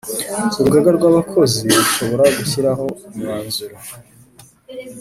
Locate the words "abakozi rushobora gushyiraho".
1.09-2.85